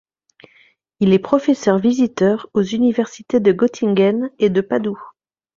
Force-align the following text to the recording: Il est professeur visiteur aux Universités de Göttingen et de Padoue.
Il 0.99 1.13
est 1.13 1.19
professeur 1.19 1.77
visiteur 1.77 2.49
aux 2.55 2.63
Universités 2.63 3.39
de 3.39 3.51
Göttingen 3.51 4.31
et 4.39 4.49
de 4.49 4.61
Padoue. 4.61 4.99